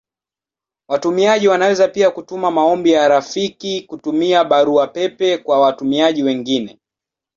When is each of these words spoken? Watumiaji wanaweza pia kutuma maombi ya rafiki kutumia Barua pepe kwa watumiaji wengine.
Watumiaji 0.89 1.47
wanaweza 1.47 1.87
pia 1.87 2.11
kutuma 2.11 2.51
maombi 2.51 2.91
ya 2.91 3.07
rafiki 3.07 3.81
kutumia 3.81 4.43
Barua 4.43 4.87
pepe 4.87 5.37
kwa 5.37 5.59
watumiaji 5.59 6.23
wengine. 6.23 6.79